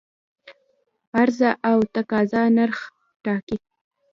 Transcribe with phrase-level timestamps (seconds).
[1.17, 2.79] عرضه او تقاضا نرخ
[3.23, 3.57] ټاکي